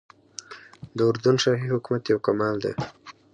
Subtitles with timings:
[0.95, 2.73] د اردن شاهي حکومت یو کمال دی.